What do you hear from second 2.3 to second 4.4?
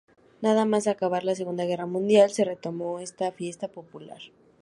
se retomó esta fiesta popular.